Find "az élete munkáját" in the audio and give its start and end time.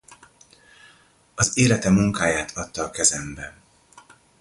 1.35-2.51